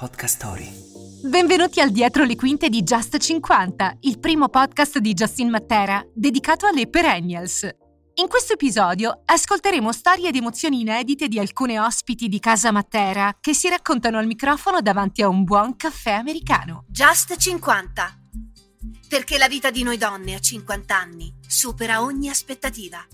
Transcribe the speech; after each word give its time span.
Podcast 0.00 0.36
Story. 0.36 0.72
Benvenuti 1.28 1.78
al 1.78 1.90
Dietro 1.90 2.24
le 2.24 2.34
quinte 2.34 2.70
di 2.70 2.82
Just 2.82 3.18
50, 3.18 3.98
il 4.00 4.18
primo 4.18 4.48
podcast 4.48 4.96
di 4.96 5.12
Justin 5.12 5.50
Matera 5.50 6.02
dedicato 6.14 6.64
alle 6.66 6.88
perennials. 6.88 7.68
In 8.14 8.26
questo 8.26 8.54
episodio 8.54 9.20
ascolteremo 9.22 9.92
storie 9.92 10.28
ed 10.28 10.36
emozioni 10.36 10.80
inedite 10.80 11.28
di 11.28 11.38
alcune 11.38 11.78
ospiti 11.78 12.28
di 12.28 12.40
casa 12.40 12.72
Matera 12.72 13.36
che 13.38 13.52
si 13.52 13.68
raccontano 13.68 14.16
al 14.16 14.24
microfono 14.24 14.80
davanti 14.80 15.20
a 15.20 15.28
un 15.28 15.44
buon 15.44 15.76
caffè 15.76 16.12
americano. 16.12 16.86
Just 16.88 17.36
50. 17.36 18.20
Perché 19.06 19.36
la 19.36 19.48
vita 19.48 19.70
di 19.70 19.82
noi 19.82 19.98
donne 19.98 20.34
a 20.34 20.38
50 20.38 20.98
anni 20.98 21.30
supera 21.46 22.02
ogni 22.02 22.30
aspettativa. 22.30 23.06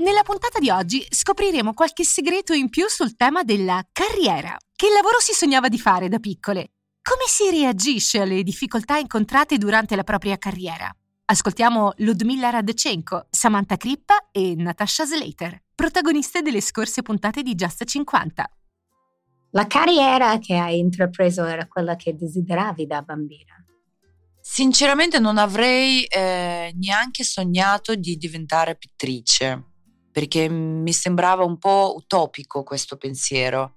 Nella 0.00 0.22
puntata 0.22 0.58
di 0.58 0.70
oggi 0.70 1.06
scopriremo 1.06 1.74
qualche 1.74 2.04
segreto 2.04 2.54
in 2.54 2.70
più 2.70 2.88
sul 2.88 3.16
tema 3.16 3.42
della 3.42 3.86
carriera. 3.92 4.56
Che 4.74 4.88
lavoro 4.88 5.20
si 5.20 5.34
sognava 5.34 5.68
di 5.68 5.78
fare 5.78 6.08
da 6.08 6.18
piccole? 6.18 6.70
Come 7.02 7.24
si 7.26 7.50
reagisce 7.50 8.22
alle 8.22 8.42
difficoltà 8.42 8.96
incontrate 8.96 9.58
durante 9.58 9.96
la 9.96 10.02
propria 10.02 10.38
carriera? 10.38 10.90
Ascoltiamo 11.26 11.92
Ludmilla 11.98 12.48
Radchenko, 12.48 13.26
Samantha 13.28 13.76
Crippa 13.76 14.30
e 14.32 14.54
Natasha 14.56 15.04
Slater, 15.04 15.64
protagoniste 15.74 16.40
delle 16.40 16.62
scorse 16.62 17.02
puntate 17.02 17.42
di 17.42 17.54
Just 17.54 17.84
50. 17.84 18.50
La 19.50 19.66
carriera 19.66 20.38
che 20.38 20.56
hai 20.56 20.78
intrapreso 20.78 21.44
era 21.44 21.68
quella 21.68 21.96
che 21.96 22.16
desideravi 22.16 22.86
da 22.86 23.02
bambina? 23.02 23.54
Sinceramente 24.40 25.18
non 25.18 25.36
avrei 25.36 26.04
eh, 26.04 26.72
neanche 26.74 27.22
sognato 27.22 27.94
di 27.94 28.16
diventare 28.16 28.76
pittrice 28.76 29.64
perché 30.10 30.48
mi 30.48 30.92
sembrava 30.92 31.44
un 31.44 31.58
po' 31.58 31.94
utopico 31.96 32.62
questo 32.62 32.96
pensiero. 32.96 33.76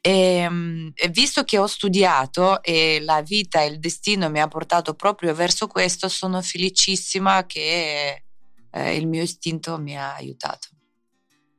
E, 0.00 0.10
ehm, 0.10 0.92
e, 0.94 1.08
visto 1.08 1.42
che 1.42 1.58
ho 1.58 1.66
studiato 1.66 2.62
e 2.62 3.00
la 3.00 3.22
vita 3.22 3.62
e 3.62 3.66
il 3.66 3.78
destino 3.78 4.30
mi 4.30 4.40
ha 4.40 4.48
portato 4.48 4.94
proprio 4.94 5.34
verso 5.34 5.66
questo, 5.66 6.08
sono 6.08 6.40
felicissima 6.42 7.44
che 7.46 8.22
eh, 8.70 8.96
il 8.96 9.08
mio 9.08 9.22
istinto 9.22 9.78
mi 9.78 9.98
ha 9.98 10.14
aiutato. 10.14 10.68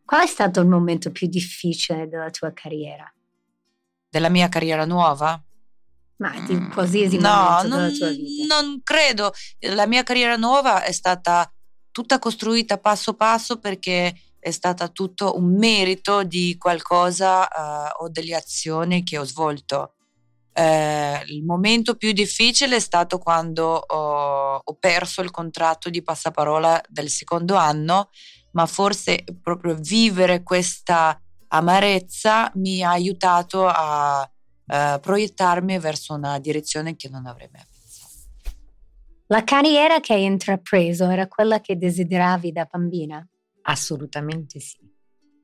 Qual 0.06 0.22
è 0.22 0.28
stato 0.28 0.62
il 0.62 0.68
momento 0.68 1.12
più 1.12 1.28
difficile 1.28 2.08
della 2.08 2.30
tua 2.30 2.54
carriera? 2.54 3.12
Della 4.10 4.30
mia 4.30 4.48
carriera 4.48 4.86
nuova? 4.86 5.42
Ma 6.20 6.40
di 6.46 6.56
mm, 6.56 6.72
qualsiasi 6.72 7.18
no, 7.18 7.30
momento 7.30 7.68
non, 7.68 7.78
della 7.78 7.98
tua 7.98 8.10
vita. 8.10 8.56
Non 8.56 8.82
credo. 8.84 9.34
La 9.60 9.86
mia 9.86 10.04
carriera 10.04 10.38
nuova 10.38 10.84
è 10.84 10.94
stata 10.94 11.52
tutta 11.98 12.20
costruita 12.20 12.78
passo 12.78 13.16
passo 13.16 13.58
perché 13.58 14.14
è 14.38 14.52
stata 14.52 14.88
tutto 14.88 15.36
un 15.36 15.58
merito 15.58 16.24
di 16.24 16.56
qualcosa 16.60 17.42
uh, 17.48 18.04
o 18.04 18.10
delle 18.10 18.36
azioni 18.36 19.02
che 19.02 19.18
ho 19.18 19.24
svolto. 19.24 19.94
Eh, 20.54 21.24
il 21.26 21.44
momento 21.44 21.96
più 21.96 22.12
difficile 22.12 22.76
è 22.76 22.80
stato 22.80 23.18
quando 23.18 23.66
ho, 23.66 24.62
ho, 24.64 24.74
perso 24.80 25.24
il 25.24 25.32
contratto 25.32 25.90
di 25.90 26.04
passaparola 26.04 26.84
del 26.88 27.10
secondo 27.10 27.56
anno, 27.56 28.10
ma 28.52 28.68
forse 28.68 29.24
proprio 29.42 29.74
vivere 29.74 30.44
questa 30.44 31.20
amarezza 31.48 32.52
mi 32.58 32.84
ha 32.84 32.92
aiutato 32.92 33.66
a 33.66 34.22
uh, 34.22 35.00
proiettarmi 35.00 35.80
verso 35.80 36.14
una 36.14 36.38
direzione 36.38 36.96
che 36.96 37.10
non 37.10 37.26
avrei 37.26 37.50
mai 37.52 37.66
la 39.28 39.44
carriera 39.44 40.00
che 40.00 40.14
hai 40.14 40.24
intrapreso 40.24 41.10
era 41.10 41.28
quella 41.28 41.60
che 41.60 41.78
desideravi 41.78 42.52
da 42.52 42.68
bambina? 42.70 43.28
Assolutamente 43.64 44.60
sì. 44.60 44.78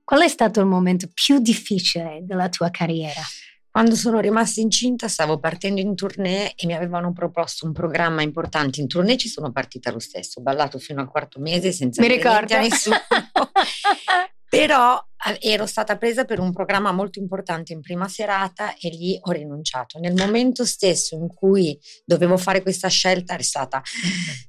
Qual 0.04 0.22
è 0.22 0.28
stato 0.28 0.60
il 0.60 0.68
momento 0.68 1.10
più 1.14 1.40
difficile 1.40 2.20
della 2.24 2.50
tua 2.50 2.70
carriera? 2.70 3.22
Quando 3.70 3.96
sono 3.96 4.20
rimasta 4.20 4.62
incinta 4.62 5.08
stavo 5.08 5.40
partendo 5.40 5.82
in 5.82 5.96
tournée 5.96 6.54
e 6.56 6.66
mi 6.68 6.76
avevano 6.76 7.12
proposto 7.12 7.66
un 7.66 7.74
programma 7.74 8.22
importante. 8.22 8.80
In 8.80 8.88
tournée 8.88 9.18
ci 9.18 9.28
sono 9.28 9.52
partita 9.52 9.92
lo 9.92 10.00
stesso, 10.00 10.40
ho 10.40 10.44
ballato 10.44 10.78
fino 10.78 11.02
al 11.02 11.10
quarto 11.10 11.40
mese 11.40 11.72
senza 11.72 12.02
mi 12.02 12.08
ricordo. 12.08 12.56
nessuno. 12.58 12.96
Però 14.48 15.04
ero 15.40 15.66
stata 15.66 15.98
presa 15.98 16.26
per 16.26 16.40
un 16.40 16.52
programma 16.52 16.92
molto 16.92 17.20
importante 17.20 17.74
in 17.74 17.82
prima 17.82 18.08
serata 18.08 18.76
e 18.76 18.90
lì 18.90 19.18
ho 19.20 19.32
rinunciato. 19.32 20.00
Nel 20.00 20.14
momento 20.14 20.66
stesso 20.66 21.16
in 21.16 21.28
cui 21.28 21.80
dovevo 22.06 22.38
fare 22.38 22.62
questa 22.62 22.90
scelta 22.90 23.36
è 23.36 23.42
stata 23.42 23.82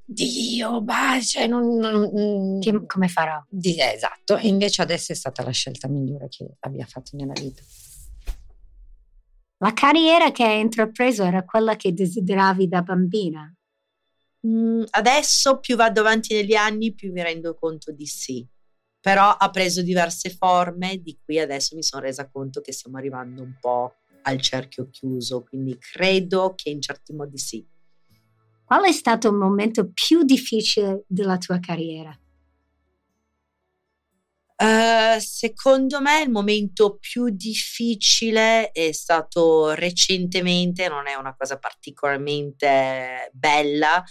Dio, 0.05 0.83
bacia, 0.83 1.47
non, 1.47 1.77
non, 1.77 2.11
mm, 2.57 2.61
che, 2.61 2.87
come 2.87 3.09
farò? 3.09 3.43
Di, 3.49 3.81
esatto, 3.81 4.37
e 4.37 4.49
invece 4.49 4.83
adesso 4.83 5.13
è 5.13 5.15
stata 5.15 5.43
la 5.43 5.51
scelta 5.51 5.89
migliore 5.89 6.29
che 6.29 6.47
abbia 6.61 6.87
fatto 6.87 7.17
nella 7.17 7.35
vita. 7.35 7.63
La 9.59 9.73
carriera 9.73 10.31
che 10.31 10.45
hai 10.45 10.61
intrapreso 10.61 11.25
era 11.25 11.45
quella 11.45 11.77
che 11.77 11.95
desideravi 11.95 12.69
da 12.69 12.83
bambina? 12.83 13.55
Mm, 14.47 14.83
adesso 14.91 15.59
più 15.59 15.77
vado 15.77 16.01
avanti 16.01 16.35
negli 16.35 16.55
anni 16.55 16.93
più 16.93 17.13
mi 17.13 17.23
rendo 17.23 17.55
conto 17.55 17.93
di 17.93 18.05
sì 18.05 18.47
però 19.05 19.33
ha 19.33 19.51
preso 19.51 19.83
diverse 19.83 20.31
forme 20.31 20.97
di 20.97 21.19
cui 21.23 21.39
adesso 21.39 21.77
mi 21.77 21.83
sono 21.83 22.01
resa 22.01 22.27
conto 22.31 22.63
che 22.63 22.73
stiamo 22.73 22.97
arrivando 22.97 23.43
un 23.43 23.55
po' 23.61 23.97
al 24.23 24.41
cerchio 24.41 24.89
chiuso, 24.89 25.43
quindi 25.43 25.77
credo 25.77 26.55
che 26.55 26.71
in 26.71 26.81
certi 26.81 27.13
modi 27.13 27.37
sì. 27.37 27.63
Qual 28.65 28.83
è 28.83 28.93
stato 28.93 29.29
il 29.29 29.35
momento 29.35 29.91
più 29.93 30.23
difficile 30.23 31.05
della 31.07 31.37
tua 31.37 31.61
carriera? 31.61 32.19
Uh, 34.57 35.19
secondo 35.19 36.01
me 36.01 36.23
il 36.23 36.31
momento 36.31 36.97
più 36.97 37.29
difficile 37.29 38.71
è 38.71 38.91
stato 38.93 39.75
recentemente, 39.75 40.89
non 40.89 41.09
è 41.09 41.15
una 41.15 41.37
cosa 41.37 41.59
particolarmente 41.59 43.29
bella, 43.35 44.03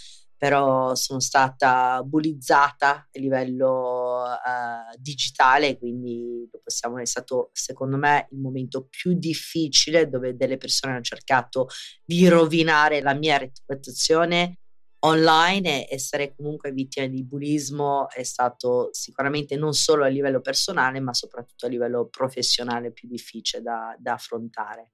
però 0.44 0.94
sono 0.94 1.20
stata 1.20 2.02
bullizzata 2.04 2.90
a 2.90 3.08
livello 3.12 4.24
uh, 4.24 4.94
digitale, 4.98 5.78
quindi 5.78 6.46
possiamo, 6.62 6.98
è 6.98 7.06
stato 7.06 7.48
secondo 7.54 7.96
me 7.96 8.28
il 8.30 8.40
momento 8.40 8.86
più 8.90 9.14
difficile 9.14 10.06
dove 10.06 10.36
delle 10.36 10.58
persone 10.58 10.92
hanno 10.92 11.02
cercato 11.02 11.68
di 12.04 12.28
rovinare 12.28 13.00
la 13.00 13.14
mia 13.14 13.38
reputazione 13.38 14.58
online 15.06 15.88
e 15.88 15.94
essere 15.94 16.34
comunque 16.36 16.72
vittima 16.72 17.06
di 17.06 17.24
bullismo 17.24 18.10
è 18.10 18.22
stato 18.22 18.90
sicuramente 18.92 19.56
non 19.56 19.72
solo 19.72 20.04
a 20.04 20.08
livello 20.08 20.42
personale 20.42 21.00
ma 21.00 21.14
soprattutto 21.14 21.64
a 21.64 21.70
livello 21.70 22.08
professionale 22.08 22.92
più 22.92 23.08
difficile 23.08 23.62
da, 23.62 23.96
da 23.98 24.12
affrontare. 24.12 24.92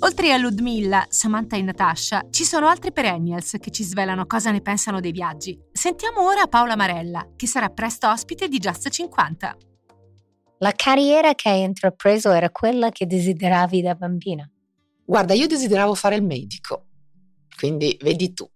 Oltre 0.00 0.32
a 0.32 0.36
Ludmilla, 0.36 1.06
Samantha 1.08 1.56
e 1.56 1.62
Natasha, 1.62 2.26
ci 2.30 2.44
sono 2.44 2.66
altri 2.66 2.92
perennials 2.92 3.56
che 3.60 3.70
ci 3.70 3.82
svelano 3.82 4.26
cosa 4.26 4.50
ne 4.50 4.60
pensano 4.60 5.00
dei 5.00 5.12
viaggi. 5.12 5.58
Sentiamo 5.72 6.26
ora 6.26 6.48
Paola 6.48 6.76
Marella, 6.76 7.32
che 7.36 7.46
sarà 7.46 7.68
presto 7.70 8.08
ospite 8.08 8.48
di 8.48 8.58
Just 8.58 8.88
50. 8.88 9.56
La 10.58 10.72
carriera 10.72 11.34
che 11.34 11.48
hai 11.48 11.62
intrapreso 11.62 12.30
era 12.32 12.50
quella 12.50 12.90
che 12.90 13.06
desideravi 13.06 13.82
da 13.82 13.94
bambina? 13.94 14.50
Guarda, 15.04 15.34
io 15.34 15.46
desideravo 15.46 15.94
fare 15.94 16.16
il 16.16 16.24
medico, 16.24 16.86
quindi 17.56 17.96
vedi 18.02 18.32
tu. 18.32 18.48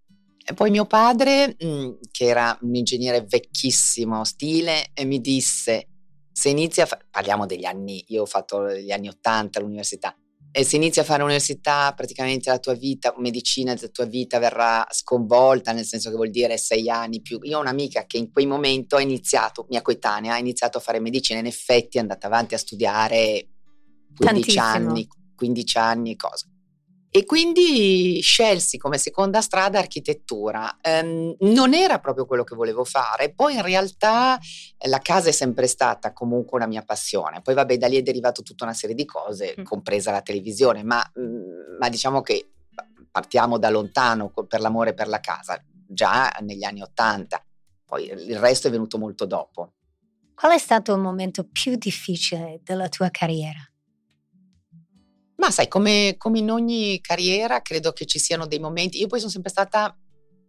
E 0.43 0.53
poi 0.53 0.69
mio 0.69 0.85
padre, 0.85 1.55
mm, 1.63 1.91
che 2.11 2.25
era 2.25 2.57
un 2.61 2.75
ingegnere 2.75 3.25
vecchissimo 3.27 4.23
stile, 4.25 4.89
e 4.93 5.05
mi 5.05 5.21
disse, 5.21 5.87
se 6.31 6.49
inizi 6.49 6.81
a 6.81 6.85
fare, 6.85 7.05
parliamo 7.09 7.45
degli 7.45 7.65
anni, 7.65 8.03
io 8.07 8.23
ho 8.23 8.25
fatto 8.25 8.69
gli 8.73 8.91
anni 8.91 9.07
80 9.07 9.59
all'università, 9.59 10.15
e 10.53 10.65
se 10.65 10.75
inizi 10.75 10.99
a 10.99 11.03
fare 11.05 11.23
università, 11.23 11.93
praticamente 11.95 12.49
la 12.49 12.59
tua 12.59 12.73
vita, 12.73 13.13
medicina, 13.17 13.73
la 13.79 13.87
tua 13.87 14.05
vita 14.05 14.37
verrà 14.37 14.85
sconvolta, 14.89 15.71
nel 15.71 15.85
senso 15.85 16.09
che 16.09 16.15
vuol 16.17 16.29
dire 16.29 16.57
sei 16.57 16.89
anni 16.89 17.21
più. 17.21 17.39
Io 17.43 17.57
ho 17.57 17.61
un'amica 17.61 18.05
che 18.05 18.17
in 18.17 18.31
quel 18.31 18.47
momento 18.47 18.97
ha 18.97 19.01
iniziato, 19.01 19.65
mia 19.69 19.81
coetanea, 19.81 20.33
ha 20.33 20.37
iniziato 20.37 20.77
a 20.77 20.81
fare 20.81 20.99
medicina, 20.99 21.39
in 21.39 21.45
effetti 21.45 21.97
è 21.97 22.01
andata 22.01 22.27
avanti 22.27 22.53
a 22.53 22.57
studiare 22.57 23.47
15 24.13 24.55
Tantissimo. 24.55 24.89
anni, 24.89 25.07
15 25.35 25.77
anni 25.77 26.11
e 26.11 26.15
cose. 26.17 26.45
E 27.13 27.25
quindi 27.25 28.21
scelsi 28.21 28.77
come 28.77 28.97
seconda 28.97 29.41
strada 29.41 29.77
architettura. 29.77 30.77
Um, 30.81 31.35
non 31.41 31.73
era 31.73 31.99
proprio 31.99 32.25
quello 32.25 32.45
che 32.45 32.55
volevo 32.55 32.85
fare, 32.85 33.33
poi 33.33 33.55
in 33.55 33.61
realtà 33.61 34.39
eh, 34.77 34.87
la 34.87 34.99
casa 34.99 35.27
è 35.27 35.33
sempre 35.33 35.67
stata 35.67 36.13
comunque 36.13 36.57
una 36.57 36.67
mia 36.67 36.83
passione. 36.83 37.41
Poi 37.41 37.53
vabbè, 37.53 37.77
da 37.77 37.87
lì 37.87 37.97
è 37.97 38.01
derivato 38.01 38.43
tutta 38.43 38.63
una 38.63 38.73
serie 38.73 38.95
di 38.95 39.03
cose, 39.03 39.55
mm. 39.59 39.63
compresa 39.63 40.11
la 40.11 40.21
televisione, 40.21 40.83
ma, 40.83 41.03
mm, 41.19 41.77
ma 41.79 41.89
diciamo 41.89 42.21
che 42.21 42.49
partiamo 43.11 43.57
da 43.57 43.69
lontano 43.69 44.31
per 44.47 44.61
l'amore 44.61 44.93
per 44.93 45.09
la 45.09 45.19
casa, 45.19 45.61
già 45.85 46.33
negli 46.39 46.63
anni 46.63 46.81
Ottanta. 46.81 47.43
Poi 47.85 48.05
il 48.05 48.39
resto 48.39 48.69
è 48.69 48.71
venuto 48.71 48.97
molto 48.97 49.25
dopo. 49.25 49.73
Qual 50.33 50.53
è 50.53 50.57
stato 50.57 50.93
il 50.93 51.01
momento 51.01 51.45
più 51.51 51.75
difficile 51.75 52.61
della 52.63 52.87
tua 52.87 53.09
carriera? 53.09 53.70
Ma 55.41 55.49
sai, 55.49 55.67
come, 55.67 56.13
come 56.19 56.37
in 56.37 56.51
ogni 56.51 57.01
carriera, 57.01 57.63
credo 57.63 57.93
che 57.93 58.05
ci 58.05 58.19
siano 58.19 58.45
dei 58.45 58.59
momenti. 58.59 58.99
Io 58.99 59.07
poi 59.07 59.17
sono 59.17 59.31
sempre 59.31 59.49
stata 59.49 59.97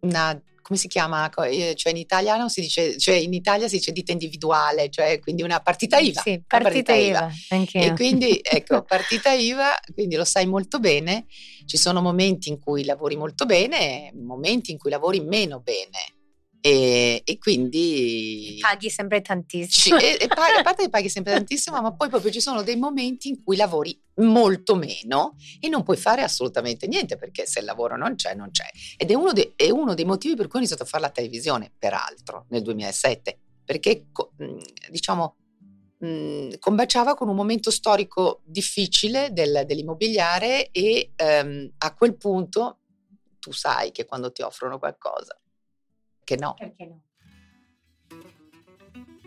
una 0.00 0.38
come 0.60 0.78
si 0.78 0.86
chiama? 0.86 1.28
Eh, 1.46 1.74
cioè 1.74 1.92
in 1.92 1.98
italiano 1.98 2.48
si 2.48 2.60
dice, 2.60 2.96
cioè 2.96 3.16
in 3.16 3.32
Italia 3.32 3.68
si 3.68 3.76
dice 3.76 3.90
ditta 3.90 4.12
individuale, 4.12 4.90
cioè 4.90 5.18
quindi 5.18 5.42
una 5.42 5.60
partita 5.60 5.98
IVA. 5.98 6.20
Sì, 6.20 6.42
partita, 6.46 6.92
partita 6.92 6.94
IVA. 6.94 7.30
IVA. 7.50 7.84
E 7.84 7.92
quindi 7.94 8.38
ecco, 8.44 8.82
partita 8.84 9.32
IVA, 9.32 9.80
quindi 9.92 10.14
lo 10.14 10.24
sai 10.24 10.46
molto 10.46 10.78
bene, 10.78 11.26
ci 11.66 11.76
sono 11.76 12.00
momenti 12.00 12.48
in 12.48 12.60
cui 12.60 12.84
lavori 12.84 13.16
molto 13.16 13.44
bene, 13.44 14.12
momenti 14.14 14.70
in 14.70 14.78
cui 14.78 14.90
lavori 14.90 15.20
meno 15.20 15.60
bene. 15.60 15.98
E, 16.64 17.22
e, 17.24 17.38
quindi 17.38 18.58
paghi 18.60 18.88
sempre 18.88 19.20
tantissimo. 19.20 19.98
Ci, 19.98 20.04
e, 20.04 20.16
e 20.20 20.28
paghi, 20.28 20.60
a 20.60 20.62
parte 20.62 20.84
che 20.84 20.90
paghi 20.90 21.08
sempre 21.08 21.32
tantissimo, 21.34 21.82
ma 21.82 21.92
poi 21.92 22.08
proprio 22.08 22.30
ci 22.30 22.40
sono 22.40 22.62
dei 22.62 22.76
momenti 22.76 23.28
in 23.28 23.42
cui 23.42 23.56
lavori 23.56 24.00
molto 24.20 24.76
meno 24.76 25.34
e 25.58 25.68
non 25.68 25.82
puoi 25.82 25.96
fare 25.96 26.22
assolutamente 26.22 26.86
niente 26.86 27.16
perché 27.16 27.46
se 27.46 27.58
il 27.58 27.64
lavoro 27.64 27.96
non 27.96 28.14
c'è, 28.14 28.34
non 28.34 28.52
c'è. 28.52 28.66
Ed 28.96 29.10
è 29.10 29.14
uno, 29.14 29.32
de, 29.32 29.54
è 29.56 29.70
uno 29.70 29.94
dei 29.94 30.04
motivi 30.04 30.36
per 30.36 30.46
cui 30.46 30.54
ho 30.54 30.58
iniziato 30.58 30.84
a 30.84 30.86
fare 30.86 31.02
la 31.02 31.10
televisione, 31.10 31.72
peraltro, 31.76 32.46
nel 32.50 32.62
2007, 32.62 33.38
perché 33.64 34.06
diciamo 34.88 35.36
combaciava 36.58 37.14
con 37.14 37.28
un 37.28 37.36
momento 37.36 37.70
storico 37.70 38.40
difficile 38.44 39.32
del, 39.32 39.62
dell'immobiliare 39.66 40.70
e 40.72 41.12
um, 41.16 41.70
a 41.78 41.94
quel 41.94 42.16
punto 42.16 42.80
tu 43.38 43.52
sai 43.52 43.92
che 43.92 44.04
quando 44.04 44.32
ti 44.32 44.42
offrono 44.42 44.80
qualcosa 44.80 45.36
perché 46.22 46.36
no? 46.36 46.54
Perché 46.54 46.86
no? 46.86 47.02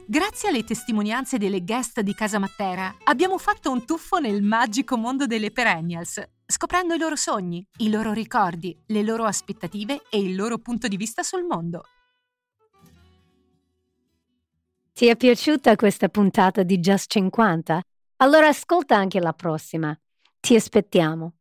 Grazie 0.07 0.50
alle 0.50 0.63
testimonianze 0.63 1.38
delle 1.38 1.63
guest 1.63 2.01
di 2.01 2.13
Casa 2.13 2.38
Matera 2.38 2.95
abbiamo 3.03 3.38
fatto 3.38 3.71
un 3.71 3.86
tuffo 3.86 4.19
nel 4.19 4.44
magico 4.44 4.97
mondo 4.97 5.25
delle 5.25 5.51
perennials, 5.51 6.24
scoprendo 6.45 6.94
i 6.94 7.00
loro 7.00 7.15
sogni, 7.15 7.65
i 7.77 7.89
loro 7.89 8.13
ricordi, 8.13 8.80
le 8.88 9.01
loro 9.01 9.25
aspettative 9.25 10.03
e 10.09 10.19
il 10.19 10.36
loro 10.36 10.59
punto 10.59 10.88
di 10.88 10.95
vista 10.95 11.24
sul 11.24 11.44
mondo. 11.44 11.83
Ti 14.94 15.07
è 15.07 15.18
piaciuta 15.18 15.75
questa 15.75 16.07
puntata 16.07 16.63
di 16.63 16.80
Just 16.80 17.12
50? 17.12 17.81
Allora 18.18 18.48
ascolta 18.48 18.95
anche 18.95 19.19
la 19.19 19.33
prossima. 19.33 19.98
Ti 20.39 20.56
aspettiamo. 20.56 21.33